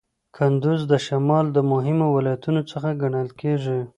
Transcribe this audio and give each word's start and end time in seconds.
کندز 0.35 0.79
د 0.91 0.93
شمال 1.05 1.45
د 1.53 1.57
مهمو 1.71 2.07
ولایتونو 2.15 2.61
څخه 2.71 2.89
ګڼل 3.01 3.29
کیږي. 3.41 3.79